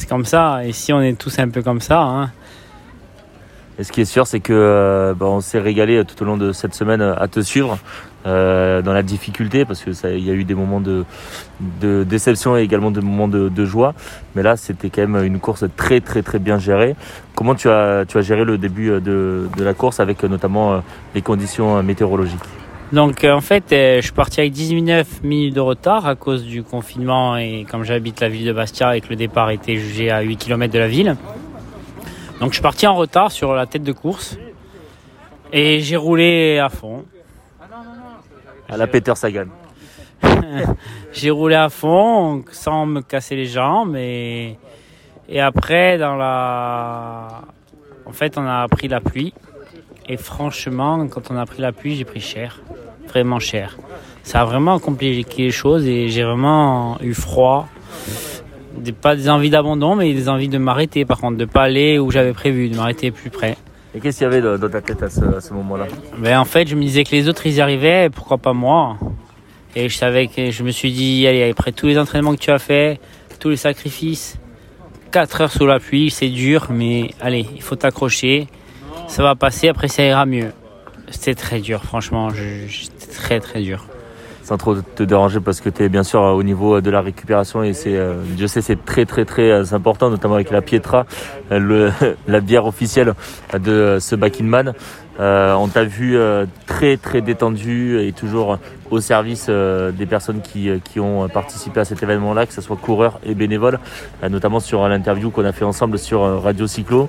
comme 0.09 0.25
ça. 0.25 0.65
Ici, 0.65 0.93
on 0.93 1.03
est 1.03 1.19
tous 1.19 1.41
un 1.41 1.49
peu 1.49 1.63
comme 1.63 1.81
ça. 1.81 2.01
Hein. 2.01 2.31
Et 3.79 3.85
ce 3.85 3.93
qui 3.93 4.03
est 4.03 4.07
sûr, 4.07 4.27
c'est 4.27 4.41
que 4.41 4.53
euh, 4.53 5.15
bah, 5.15 5.27
on 5.27 5.41
s'est 5.41 5.61
régalé 5.61 6.05
tout 6.05 6.23
au 6.23 6.27
long 6.27 6.37
de 6.37 6.53
cette 6.53 6.75
semaine 6.75 7.01
à 7.01 7.29
te 7.29 7.41
suivre. 7.41 7.79
Euh, 8.25 8.83
dans 8.83 8.93
la 8.93 9.03
difficulté 9.03 9.65
parce 9.65 9.83
que 9.83 9.91
il 10.17 10.25
y 10.25 10.31
a 10.31 10.33
eu 10.33 10.45
des 10.45 10.55
moments 10.55 10.81
de, 10.81 11.05
déception 12.05 12.57
et 12.57 12.63
également 12.63 12.93
des 12.93 13.01
moments 13.01 13.27
de, 13.27 13.65
joie. 13.65 13.95
Mais 14.37 14.45
là, 14.45 14.57
c'était 14.57 14.91
quand 14.91 15.09
même 15.09 15.25
une 15.25 15.41
course 15.41 15.65
très 15.77 16.01
très 16.01 16.23
très 16.23 16.39
bien 16.39 16.57
gérée. 16.57 16.95
Comment 17.35 17.57
tu 17.57 17.69
as, 17.69 18.05
tu 18.07 18.19
as 18.19 18.21
géré 18.21 18.45
le 18.45 18.59
début 18.59 18.91
de, 19.01 19.49
de 19.57 19.65
la 19.65 19.75
course 19.75 19.99
avec 19.99 20.23
notamment 20.23 20.73
euh, 20.73 20.79
les 21.17 21.23
conditions 21.23 21.83
météorologiques? 21.83 22.39
Donc 22.93 23.25
en 23.25 23.41
fait, 23.41 23.65
je 23.71 24.01
suis 24.03 24.13
parti 24.13 24.39
avec 24.39 24.53
19 24.53 25.25
minutes 25.25 25.55
de 25.55 25.61
retard 25.61 26.07
à 26.07 26.15
cause 26.15 26.45
du 26.45 26.63
confinement 26.63 27.37
et 27.37 27.67
comme 27.69 27.83
j'habite 27.83 28.21
la 28.21 28.29
ville 28.29 28.47
de 28.47 28.53
Bastia 28.53 28.97
et 28.97 29.01
que 29.01 29.09
le 29.09 29.17
départ 29.17 29.51
était 29.51 29.79
jugé 29.79 30.11
à 30.11 30.21
8 30.21 30.37
km 30.37 30.73
de 30.73 30.79
la 30.79 30.89
ville. 30.89 31.17
Donc 32.43 32.51
je 32.51 32.55
suis 32.57 32.63
parti 32.63 32.89
en 32.89 32.97
retard 32.97 33.31
sur 33.31 33.55
la 33.55 33.67
tête 33.67 33.85
de 33.85 33.93
course. 33.93 34.37
Et 35.53 35.79
j'ai 35.79 35.95
roulé 35.95 36.59
à 36.59 36.69
fond. 36.71 37.05
À 38.69 38.77
la 38.77 38.89
Peter 38.89 39.15
Sagan. 39.15 39.47
j'ai 41.13 41.31
roulé 41.31 41.55
à 41.55 41.69
fond 41.69 42.43
sans 42.51 42.85
me 42.85 43.01
casser 43.01 43.37
les 43.37 43.47
jambes. 43.47 43.95
Et, 43.95 44.59
et 45.29 45.41
après 45.41 45.99
dans 45.99 46.17
la 46.17 47.43
en 48.07 48.13
fait 48.13 48.37
on 48.37 48.45
a 48.45 48.67
pris 48.67 48.89
la 48.89 49.01
pluie. 49.01 49.33
Et 50.09 50.17
franchement 50.17 51.07
quand 51.07 51.31
on 51.31 51.37
a 51.37 51.47
pris 51.47 51.63
la 51.63 51.71
pluie 51.71 51.95
j'ai 51.95 52.05
pris 52.05 52.21
cher. 52.21 52.61
Vraiment 53.07 53.39
cher. 53.39 53.79
Ça 54.25 54.41
a 54.41 54.45
vraiment 54.45 54.81
compliqué 54.81 55.45
les 55.45 55.53
choses 55.53 55.87
et 55.87 56.09
j'ai 56.09 56.25
vraiment 56.25 56.99
eu 57.03 57.15
froid 57.15 57.69
pas 58.91 59.15
des 59.15 59.29
envies 59.29 59.51
d'abandon, 59.51 59.95
mais 59.95 60.13
des 60.13 60.29
envies 60.29 60.49
de 60.49 60.59
m'arrêter 60.59 61.05
par 61.05 61.21
contre, 61.21 61.37
de 61.37 61.45
pas 61.45 61.63
aller 61.63 61.99
où 61.99 62.11
j'avais 62.11 62.33
prévu, 62.33 62.69
de 62.69 62.77
m'arrêter 62.77 63.13
plus 63.13 63.31
près. 63.31 63.57
Et 63.95 64.01
qu'est-ce 64.01 64.19
qu'il 64.19 64.25
y 64.25 64.27
avait 64.27 64.41
dans 64.41 64.69
ta 64.69 64.81
tête 64.81 65.03
à 65.03 65.11
ce, 65.11 65.53
moment-là? 65.53 65.87
Ben, 66.19 66.39
En 66.39 66.45
fait, 66.45 66.67
je 66.67 66.75
me 66.75 66.83
disais 66.83 67.05
que 67.05 67.11
les 67.13 67.29
autres 67.29 67.47
ils 67.47 67.55
y 67.55 67.61
arrivaient, 67.61 68.09
pourquoi 68.11 68.39
pas 68.39 68.55
moi? 68.55 68.99
Et 69.77 69.89
je 69.89 69.97
savais 69.97 70.27
que 70.27 70.51
je 70.51 70.63
me 70.65 70.71
suis 70.71 70.93
dit, 70.93 71.27
allez, 71.27 71.51
après 71.51 71.73
tous 71.73 71.87
les 71.87 71.99
entraînements 71.99 72.35
que 72.35 72.41
tu 72.41 72.51
as 72.51 72.59
fait, 72.59 72.99
tous 73.39 73.51
les 73.51 73.57
sacrifices, 73.57 74.39
4 75.13 75.41
heures 75.43 75.53
sous 75.53 75.67
la 75.67 75.79
pluie, 75.79 76.11
c'est 76.11 76.29
dur, 76.29 76.69
mais 76.71 77.11
allez, 77.21 77.47
il 77.55 77.63
faut 77.63 77.77
t'accrocher, 77.77 78.49
ça 79.09 79.23
va 79.23 79.35
passer, 79.35 79.69
après 79.69 79.89
ça 79.89 80.03
ira 80.03 80.27
mieux. 80.27 80.53
C'était 81.11 81.35
très 81.35 81.61
dur, 81.61 81.85
franchement, 81.85 82.31
c'était 82.31 83.13
très 83.13 83.41
très 83.41 83.61
dur 83.61 83.87
sans 84.53 84.59
trop 84.59 84.75
te 84.75 85.03
déranger 85.03 85.41
parce 85.41 85.63
que 85.63 85.71
tu 85.71 85.83
es 85.83 85.89
bien 85.89 86.03
sûr 86.03 86.21
au 86.21 86.43
niveau 86.43 86.83
de 86.83 86.91
la 86.91 87.01
récupération 87.01 87.63
et 87.63 87.73
c'est 87.73 87.97
euh, 87.97 88.17
je 88.39 88.47
sais 88.47 88.61
c'est 88.61 88.85
très 88.85 89.07
très 89.07 89.25
très 89.25 89.51
euh, 89.51 89.65
important 89.73 90.11
notamment 90.11 90.35
avec 90.35 90.51
la 90.51 90.61
Pietra 90.61 91.07
euh, 91.51 91.59
le, 91.59 91.91
la 92.29 92.41
bière 92.41 92.67
officielle 92.67 93.15
de 93.59 93.97
ce 93.99 94.15
back 94.15 94.41
man 94.41 94.75
on 95.19 95.69
t'a 95.69 95.85
vu 95.85 96.19
très 96.67 96.97
très 96.97 97.21
détendu 97.21 98.01
et 98.01 98.13
toujours 98.13 98.59
au 98.91 99.01
service 99.01 99.49
des 99.49 100.07
personnes 100.07 100.41
qui, 100.41 100.69
qui, 100.83 100.99
ont 100.99 101.29
participé 101.29 101.79
à 101.81 101.85
cet 101.85 102.03
événement 102.03 102.35
là 102.35 102.45
que 102.45 102.53
ce 102.53 102.61
soit 102.61 102.77
coureurs 102.77 103.21
et 103.25 103.35
bénévoles 103.35 103.79
notamment 104.29 104.59
sur 104.59 104.89
l'interview 104.89 105.31
qu'on 105.31 105.45
a 105.45 105.53
fait 105.53 105.65
ensemble 105.65 105.99
sur 105.99 106.43
Radio 106.43 106.67
Cyclo. 106.67 107.09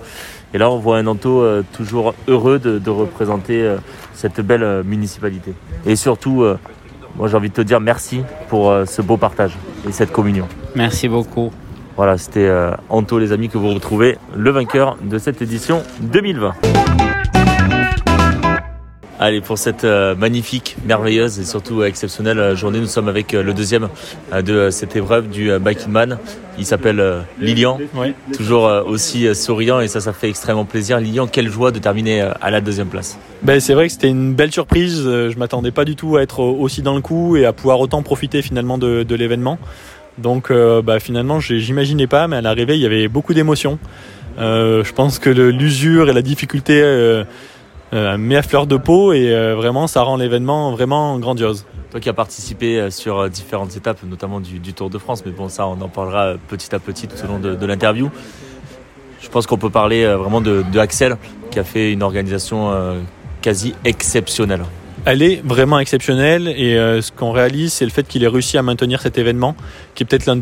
Et 0.54 0.60
là 0.60 0.70
on 0.70 0.78
voit 0.78 0.98
un 0.98 1.08
Anto 1.08 1.44
toujours 1.72 2.14
heureux 2.28 2.60
de 2.60 2.90
représenter 2.90 3.74
cette 4.14 4.42
belle 4.42 4.84
municipalité. 4.84 5.54
Et 5.88 5.96
surtout 5.96 6.46
moi 7.15 7.27
j'ai 7.27 7.36
envie 7.36 7.50
de 7.50 7.53
te 7.53 7.62
dire 7.62 7.79
merci 7.79 8.22
pour 8.50 8.72
euh, 8.72 8.86
ce 8.86 9.01
beau 9.01 9.17
partage 9.17 9.58
et 9.88 9.91
cette 9.91 10.12
communion. 10.12 10.48
Merci 10.75 11.08
beaucoup. 11.08 11.51
Voilà, 11.96 12.17
c'était 12.17 12.48
euh, 12.48 12.72
Anto 12.89 13.20
les 13.20 13.32
amis 13.32 13.50
que 13.50 13.58
vous 13.58 13.74
retrouvez, 13.74 14.17
le 14.36 14.50
vainqueur 14.50 14.98
de 15.01 15.17
cette 15.20 15.41
édition 15.41 15.84
2020. 16.01 16.53
Allez, 19.25 19.39
pour 19.39 19.58
cette 19.58 19.86
euh, 19.86 20.15
magnifique, 20.15 20.75
merveilleuse 20.86 21.39
et 21.39 21.46
surtout 21.46 21.82
exceptionnelle 21.86 22.58
journée, 22.58 22.82
nous 22.82 22.88
sommes 22.88 23.08
avec 23.08 23.32
le 23.32 23.53
deuxième 23.53 23.88
de 24.38 24.70
cette 24.70 24.98
épreuve 24.98 25.30
du 25.30 25.50
Biking 25.60 25.94
Man. 25.94 26.18
Il 26.60 26.65
s'appelle 26.65 27.01
Lilian, 27.39 27.80
toujours 28.36 28.70
aussi 28.86 29.34
souriant 29.34 29.80
et 29.80 29.88
ça, 29.88 30.01
ça 30.01 30.12
fait 30.12 30.27
extrêmement 30.27 30.65
plaisir. 30.65 31.00
Lilian, 31.00 31.25
quelle 31.25 31.48
joie 31.48 31.72
de 31.72 31.80
terminer 31.80 32.20
à 32.20 32.51
la 32.51 32.60
deuxième 32.60 32.89
place. 32.89 33.18
Ben, 33.44 33.62
c'est 33.62 33.74
vrai 33.74 33.88
que 33.88 33.94
c'était 33.94 34.10
une 34.10 34.34
belle 34.34 34.51
surprise. 34.51 35.01
Je 35.03 35.39
m'attendais 35.39 35.72
pas 35.72 35.86
du 35.86 35.96
tout 35.96 36.18
à 36.18 36.22
être 36.22 36.42
aussi 36.42 36.82
dans 36.82 36.94
le 36.94 37.01
coup 37.01 37.38
et 37.38 37.46
à 37.46 37.53
pouvoir 37.53 37.80
autant 37.80 38.03
profiter 38.03 38.42
finalement 38.42 38.77
de, 38.77 39.15
l'événement. 39.15 39.58
Donc 40.18 40.51
euh, 40.51 40.82
bah, 40.82 41.00
finalement, 41.00 41.39
j'imaginais 41.39 42.08
pas, 42.08 42.27
mais 42.27 42.36
à 42.36 42.42
l'arrivée, 42.42 42.75
il 42.75 42.82
y 42.82 42.86
avait 42.86 43.08
beaucoup 43.08 43.34
d'émotions. 43.34 43.80
Euh, 44.39 44.84
je 44.84 44.92
pense 44.94 45.20
que 45.20 45.30
l'usure 45.30 46.10
et 46.10 46.13
la 46.13 46.22
difficulté 46.22 46.82
euh, 46.82 47.24
met 47.94 48.36
à 48.36 48.42
fleur 48.42 48.68
de 48.68 48.78
peau 48.78 49.14
et 49.14 49.32
vraiment, 49.54 49.88
ça 49.88 50.02
rend 50.02 50.18
l'événement 50.18 50.72
vraiment 50.72 51.20
grandiose. 51.20 51.66
Toi 51.92 52.00
qui 52.00 52.10
as 52.10 52.14
participé 52.14 52.90
sur 52.90 53.30
différentes 53.30 53.78
étapes, 53.78 54.00
notamment 54.04 54.40
du, 54.40 54.74
Tour 54.74 54.90
de 54.90 54.98
France, 54.98 55.24
mais 55.26 55.32
bon, 55.32 55.48
ça, 55.48 55.68
on 55.68 55.80
en 55.80 55.90
parlera 55.90 56.34
petit 56.48 56.74
à 56.74 56.80
petit 56.80 57.08
tout 57.08 57.16
au 57.24 57.28
long 57.28 57.40
de, 57.40 57.66
l'interview. 57.66 58.10
Je 59.22 59.30
pense 59.30 59.46
qu'on 59.46 59.58
peut 59.58 59.70
parler 59.70 60.06
vraiment 60.06 60.42
de, 60.42 60.64
de, 60.72 60.80
Axel, 60.80 61.18
qui 61.52 61.60
a 61.60 61.64
fait 61.64 61.92
une 61.92 62.04
organisation 62.04 62.74
quasi 63.42 63.76
exceptionnel. 63.86 64.62
Elle 65.06 65.22
est 65.22 65.42
vraiment 65.44 65.80
exceptionnelle 65.80 66.48
et 66.48 66.78
euh, 66.78 67.02
ce 67.02 67.12
qu'on 67.12 67.32
réalise, 67.32 67.74
c'est 67.74 67.86
le 67.86 67.92
fait 67.92 68.08
qu'il 68.08 68.24
ait 68.24 68.28
réussi 68.28 68.58
à 68.58 68.64
maintenir 68.64 69.02
cet 69.02 69.18
événement, 69.18 69.56
qui 69.96 70.04
est 70.04 70.06
peut-être 70.06 70.26
l'un 70.26 70.38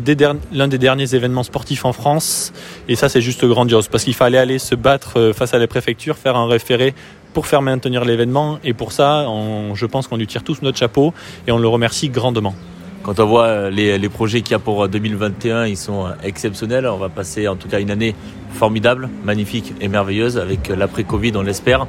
des, 0.68 0.78
derniers 0.78 1.14
événements 1.14 1.42
sportifs 1.42 1.84
en 1.84 1.92
France. 1.92 2.52
Et 2.88 2.94
ça, 2.94 3.08
c'est 3.08 3.20
juste 3.20 3.44
grandiose 3.44 3.88
parce 3.88 4.04
qu'il 4.04 4.14
fallait 4.14 4.38
aller 4.38 4.58
se 4.58 4.74
battre 4.74 5.18
euh, 5.18 5.32
face 5.32 5.52
à 5.54 5.58
la 5.58 5.66
préfecture, 5.66 6.16
faire 6.16 6.36
un 6.36 6.46
référé 6.46 6.94
pour 7.34 7.46
faire 7.46 7.62
maintenir 7.62 8.04
l'événement. 8.04 8.58
Et 8.62 8.72
pour 8.72 8.92
ça, 8.92 9.26
je 9.74 9.86
pense 9.86 10.06
qu'on 10.06 10.16
lui 10.16 10.26
tire 10.26 10.44
tous 10.44 10.62
notre 10.62 10.78
chapeau 10.78 11.14
et 11.46 11.52
on 11.52 11.58
le 11.58 11.66
remercie 11.66 12.08
grandement. 12.08 12.54
Quand 13.02 13.18
on 13.18 13.26
voit 13.26 13.46
euh, 13.46 13.70
les, 13.70 13.98
les 13.98 14.08
projets 14.08 14.42
qu'il 14.42 14.52
y 14.52 14.54
a 14.54 14.60
pour 14.60 14.86
2021, 14.86 15.66
ils 15.66 15.76
sont 15.76 16.06
exceptionnels. 16.22 16.86
On 16.86 16.98
va 16.98 17.08
passer 17.08 17.48
en 17.48 17.56
tout 17.56 17.68
cas 17.68 17.80
une 17.80 17.90
année 17.90 18.14
formidable, 18.52 19.08
magnifique 19.24 19.72
et 19.80 19.88
merveilleuse 19.88 20.38
avec 20.38 20.68
l'après-Covid, 20.68 21.32
on 21.34 21.42
l'espère. 21.42 21.88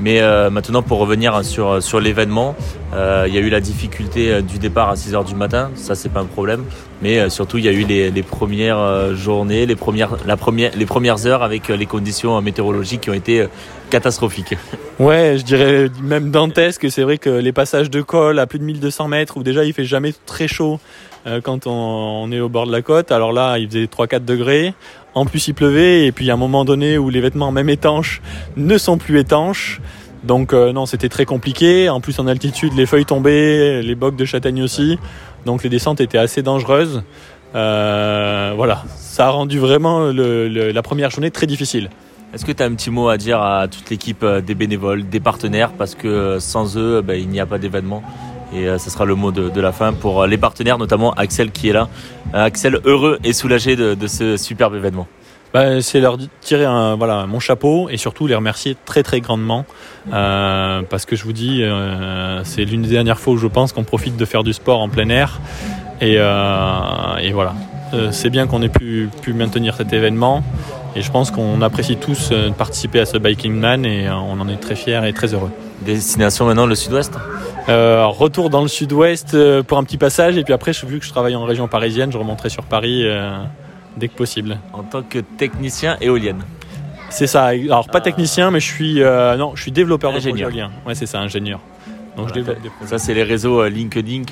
Mais 0.00 0.20
euh, 0.20 0.48
maintenant, 0.50 0.82
pour 0.82 0.98
revenir 0.98 1.44
sur, 1.44 1.82
sur 1.82 2.00
l'événement, 2.00 2.54
euh, 2.94 3.24
il 3.26 3.34
y 3.34 3.38
a 3.38 3.40
eu 3.40 3.50
la 3.50 3.60
difficulté 3.60 4.30
euh, 4.30 4.40
du 4.42 4.58
départ 4.58 4.88
à 4.88 4.94
6h 4.94 5.24
du 5.24 5.34
matin, 5.34 5.70
ça 5.74 5.94
c'est 5.94 6.08
pas 6.08 6.20
un 6.20 6.26
problème. 6.26 6.64
Mais 7.02 7.30
surtout, 7.30 7.58
il 7.58 7.64
y 7.64 7.68
a 7.68 7.72
eu 7.72 7.84
les, 7.84 8.10
les 8.10 8.22
premières 8.24 9.14
journées, 9.14 9.66
les 9.66 9.76
premières, 9.76 10.16
la 10.26 10.36
première, 10.36 10.72
les 10.76 10.84
premières 10.84 11.26
heures 11.26 11.44
avec 11.44 11.68
les 11.68 11.86
conditions 11.86 12.40
météorologiques 12.42 13.02
qui 13.02 13.10
ont 13.10 13.14
été 13.14 13.46
catastrophiques. 13.90 14.56
Ouais, 14.98 15.36
je 15.38 15.44
dirais 15.44 15.88
même 16.02 16.32
dantesque. 16.32 16.90
C'est 16.90 17.04
vrai 17.04 17.18
que 17.18 17.30
les 17.30 17.52
passages 17.52 17.88
de 17.88 18.02
col 18.02 18.40
à 18.40 18.48
plus 18.48 18.58
de 18.58 18.64
1200 18.64 19.06
mètres, 19.06 19.36
où 19.36 19.44
déjà 19.44 19.64
il 19.64 19.72
fait 19.72 19.84
jamais 19.84 20.12
très 20.26 20.48
chaud 20.48 20.80
quand 21.44 21.68
on, 21.68 21.70
on 21.70 22.32
est 22.32 22.40
au 22.40 22.48
bord 22.48 22.66
de 22.66 22.72
la 22.72 22.82
côte, 22.82 23.12
alors 23.12 23.32
là 23.32 23.58
il 23.58 23.68
faisait 23.68 23.84
3-4 23.84 24.24
degrés. 24.24 24.74
En 25.18 25.26
plus, 25.26 25.48
il 25.48 25.54
pleuvait 25.54 26.06
et 26.06 26.12
puis 26.12 26.30
a 26.30 26.34
un 26.34 26.36
moment 26.36 26.64
donné 26.64 26.96
où 26.96 27.10
les 27.10 27.20
vêtements, 27.20 27.50
même 27.50 27.68
étanches, 27.68 28.22
ne 28.56 28.78
sont 28.78 28.98
plus 28.98 29.18
étanches. 29.18 29.80
Donc 30.22 30.52
euh, 30.52 30.72
non, 30.72 30.86
c'était 30.86 31.08
très 31.08 31.24
compliqué. 31.24 31.88
En 31.88 32.00
plus, 32.00 32.18
en 32.20 32.26
altitude, 32.26 32.72
les 32.76 32.86
feuilles 32.86 33.04
tombaient, 33.04 33.82
les 33.82 33.94
bocs 33.96 34.16
de 34.16 34.24
châtaigne 34.24 34.62
aussi. 34.62 34.98
Donc 35.44 35.64
les 35.64 35.68
descentes 35.68 36.00
étaient 36.00 36.18
assez 36.18 36.42
dangereuses. 36.42 37.02
Euh, 37.54 38.52
voilà, 38.54 38.84
ça 38.96 39.26
a 39.26 39.30
rendu 39.30 39.58
vraiment 39.58 40.12
la 40.12 40.82
première 40.82 41.10
journée 41.10 41.30
très 41.30 41.46
difficile. 41.46 41.90
Est-ce 42.34 42.44
que 42.44 42.52
tu 42.52 42.62
as 42.62 42.66
un 42.66 42.74
petit 42.74 42.90
mot 42.90 43.08
à 43.08 43.16
dire 43.16 43.40
à 43.40 43.68
toute 43.68 43.88
l'équipe 43.88 44.22
euh, 44.22 44.42
des 44.42 44.54
bénévoles, 44.54 45.08
des 45.08 45.18
partenaires? 45.18 45.72
Parce 45.72 45.94
que 45.94 46.38
sans 46.38 46.76
eux, 46.76 47.00
ben, 47.00 47.18
il 47.18 47.28
n'y 47.28 47.40
a 47.40 47.46
pas 47.46 47.58
d'événement. 47.58 48.02
Et 48.54 48.66
ce 48.78 48.90
sera 48.90 49.04
le 49.04 49.14
mot 49.14 49.30
de, 49.30 49.60
la 49.60 49.72
fin 49.72 49.92
pour 49.92 50.26
les 50.26 50.38
partenaires, 50.38 50.78
notamment 50.78 51.12
Axel 51.12 51.50
qui 51.50 51.68
est 51.68 51.72
là. 51.72 51.88
Axel, 52.32 52.80
heureux 52.84 53.18
et 53.22 53.32
soulagé 53.32 53.76
de 53.76 54.06
ce 54.06 54.36
superbe 54.36 54.74
événement. 54.74 55.06
Bah, 55.54 55.80
c'est 55.80 56.00
leur 56.00 56.18
tirer 56.42 56.66
mon 56.66 57.40
chapeau 57.40 57.88
et 57.88 57.96
surtout 57.96 58.26
les 58.26 58.34
remercier 58.34 58.76
très 58.84 59.02
très 59.02 59.20
grandement 59.20 59.64
euh, 60.12 60.82
parce 60.88 61.06
que 61.06 61.16
je 61.16 61.24
vous 61.24 61.32
dis, 61.32 61.62
euh, 61.62 62.44
c'est 62.44 62.66
l'une 62.66 62.82
des 62.82 62.90
dernières 62.90 63.18
fois 63.18 63.32
où 63.32 63.38
je 63.38 63.46
pense 63.46 63.72
qu'on 63.72 63.84
profite 63.84 64.18
de 64.18 64.24
faire 64.26 64.44
du 64.44 64.52
sport 64.52 64.80
en 64.80 64.90
plein 64.90 65.08
air 65.08 65.40
et, 66.02 66.16
euh, 66.18 67.16
et 67.22 67.32
voilà. 67.32 67.54
c'est 68.10 68.28
bien 68.28 68.46
qu'on 68.46 68.60
ait 68.60 68.68
pu, 68.68 69.08
pu, 69.22 69.32
maintenir 69.32 69.74
cet 69.74 69.94
événement 69.94 70.44
et 70.94 71.00
je 71.00 71.10
pense 71.10 71.30
qu'on 71.30 71.62
apprécie 71.62 71.96
tous 71.96 72.28
de 72.28 72.50
participer 72.50 73.00
à 73.00 73.06
ce 73.06 73.16
Biking 73.16 73.54
Man 73.54 73.86
et 73.86 74.10
on 74.10 74.38
en 74.40 74.48
est 74.50 74.60
très 74.60 74.76
fiers 74.76 75.00
et 75.06 75.14
très 75.14 75.32
heureux. 75.32 75.50
Destination 75.82 76.46
maintenant 76.46 76.66
le 76.66 76.74
sud-ouest 76.74 77.14
Retour 77.68 78.50
dans 78.50 78.62
le 78.62 78.68
sud-ouest 78.68 79.36
pour 79.62 79.78
un 79.78 79.84
petit 79.84 79.98
passage 79.98 80.36
et 80.38 80.44
puis 80.44 80.54
après, 80.54 80.72
vu 80.72 80.98
que 80.98 81.04
je 81.04 81.10
travaille 81.10 81.36
en 81.36 81.44
région 81.44 81.68
parisienne, 81.68 82.10
je 82.10 82.18
remonterai 82.18 82.48
sur 82.48 82.64
Paris 82.64 83.04
dès 83.98 84.08
que 84.08 84.14
possible. 84.14 84.58
En 84.72 84.82
tant 84.82 85.02
que 85.02 85.18
technicien 85.18 85.96
éolienne. 86.00 86.42
C'est 87.10 87.26
ça. 87.26 87.46
Alors 87.46 87.88
pas 87.88 87.98
ah. 87.98 88.02
technicien, 88.02 88.50
mais 88.50 88.60
je 88.60 88.66
suis 88.66 89.02
euh, 89.02 89.36
non, 89.36 89.52
je 89.54 89.62
suis 89.62 89.72
développeur 89.72 90.12
de 90.12 90.18
projet 90.18 90.38
éolien. 90.38 90.70
Ouais, 90.86 90.94
c'est 90.94 91.06
ça, 91.06 91.20
ingénieur. 91.20 91.60
Donc 92.16 92.28
je 92.28 92.34
développe 92.34 92.60
des. 92.60 92.70
Ça 92.86 92.98
c'est 92.98 93.14
les 93.14 93.22
réseaux 93.22 93.62
euh, 93.62 93.68
LinkedIn. 93.68 94.22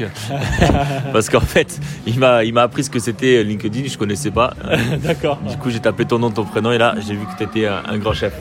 Parce 1.12 1.28
qu'en 1.30 1.40
fait, 1.40 1.78
il 2.06 2.18
m'a 2.18 2.44
il 2.44 2.52
m'a 2.52 2.62
appris 2.62 2.84
ce 2.84 2.90
que 2.90 2.98
c'était 2.98 3.36
euh, 3.36 3.42
LinkedIn, 3.42 3.88
je 3.88 3.96
connaissais 3.96 4.30
pas. 4.30 4.54
D'accord. 5.02 5.38
Du 5.48 5.56
coup, 5.56 5.70
j'ai 5.70 5.80
tapé 5.80 6.04
ton 6.04 6.18
nom, 6.18 6.30
ton 6.30 6.44
prénom 6.44 6.72
et 6.72 6.78
là, 6.78 6.94
j'ai 7.06 7.14
vu 7.14 7.24
que 7.26 7.36
tu 7.38 7.44
étais 7.44 7.66
un, 7.66 7.98
grand 7.98 8.12
chef. 8.12 8.34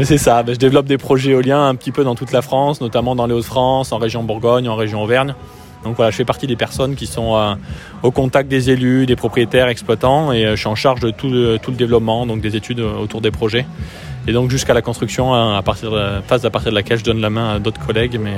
C'est 0.00 0.16
ça, 0.16 0.42
ben, 0.42 0.54
je 0.54 0.58
développe 0.58 0.86
des 0.86 0.96
projets 0.96 1.32
éoliens 1.32 1.68
un 1.68 1.74
petit 1.74 1.92
peu 1.92 2.02
dans 2.02 2.14
toute 2.14 2.32
la 2.32 2.40
France, 2.40 2.80
notamment 2.80 3.14
dans 3.14 3.26
les 3.26 3.34
Hauts-de-France, 3.34 3.92
en 3.92 3.98
région 3.98 4.24
Bourgogne, 4.24 4.66
en 4.68 4.74
région 4.74 5.02
Auvergne. 5.02 5.34
Donc 5.84 5.96
voilà, 5.96 6.10
je 6.10 6.16
fais 6.16 6.24
partie 6.24 6.46
des 6.46 6.56
personnes 6.56 6.94
qui 6.94 7.06
sont 7.06 7.36
euh, 7.36 7.54
au 8.02 8.10
contact 8.10 8.48
des 8.48 8.70
élus, 8.70 9.04
des 9.04 9.16
propriétaires, 9.16 9.68
exploitants, 9.68 10.32
et 10.32 10.46
euh, 10.46 10.50
je 10.52 10.60
suis 10.60 10.68
en 10.68 10.74
charge 10.74 11.00
de 11.00 11.10
tout, 11.10 11.28
le 11.28 11.58
développement, 11.72 12.24
donc 12.24 12.40
des 12.40 12.56
études 12.56 12.80
euh, 12.80 12.96
autour 12.96 13.20
des 13.20 13.30
projets. 13.30 13.66
Et 14.26 14.32
donc 14.32 14.50
jusqu'à 14.50 14.72
la 14.72 14.82
construction, 14.82 15.34
à 15.34 15.60
partir 15.62 15.90
de 15.90 16.20
phase 16.26 16.46
à 16.46 16.50
partir 16.50 16.70
de 16.70 16.76
laquelle 16.76 16.98
je 16.98 17.04
donne 17.04 17.20
la 17.20 17.30
main 17.30 17.56
à 17.56 17.58
d'autres 17.58 17.84
collègues. 17.84 18.18
Mais 18.22 18.34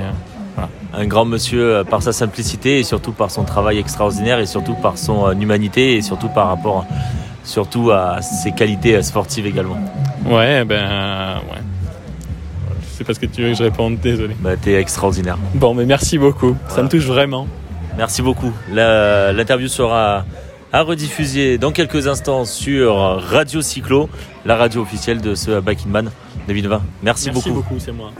voilà. 0.55 0.69
Un 0.93 1.05
grand 1.05 1.25
monsieur 1.25 1.83
par 1.87 2.01
sa 2.01 2.11
simplicité 2.11 2.79
et 2.79 2.83
surtout 2.83 3.11
par 3.11 3.29
son 3.29 3.43
travail 3.43 3.77
extraordinaire 3.77 4.39
et 4.39 4.47
surtout 4.47 4.73
par 4.73 4.97
son 4.97 5.39
humanité 5.39 5.95
et 5.95 6.01
surtout 6.01 6.29
par 6.29 6.47
rapport 6.47 6.87
surtout 7.43 7.91
à 7.91 8.23
ses 8.23 8.51
qualités 8.51 8.99
sportives 9.03 9.45
également. 9.45 9.77
Ouais, 10.25 10.65
ben 10.65 11.41
ouais 11.51 11.61
c'est 12.97 13.03
parce 13.03 13.19
que 13.19 13.25
tu 13.25 13.41
veux 13.41 13.49
que 13.49 13.57
je 13.57 13.63
réponde, 13.63 13.99
désolé. 13.99 14.35
Bah, 14.39 14.55
t'es 14.55 14.73
extraordinaire. 14.73 15.37
Bon, 15.53 15.73
mais 15.73 15.85
merci 15.85 16.17
beaucoup, 16.17 16.55
ça 16.69 16.81
me 16.81 16.87
touche 16.87 17.05
vraiment. 17.05 17.47
Merci 17.97 18.21
beaucoup. 18.21 18.51
L'interview 18.71 19.67
sera 19.67 20.25
à 20.71 20.81
rediffuser 20.81 21.57
dans 21.57 21.71
quelques 21.71 22.07
instants 22.07 22.45
sur 22.45 22.95
Radio 22.95 23.61
Cyclo, 23.61 24.09
la 24.45 24.55
radio 24.55 24.81
officielle 24.81 25.21
de 25.21 25.35
ce 25.35 25.59
Back 25.59 25.79
in 25.85 25.89
Man 25.89 26.11
2020. 26.47 26.81
Merci, 27.03 27.29
beaucoup. 27.31 27.49
Merci 27.49 27.51
beaucoup, 27.51 27.79
c'est 27.79 27.91
moi. 27.91 28.11